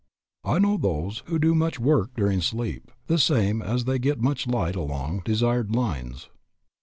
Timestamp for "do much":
1.37-1.79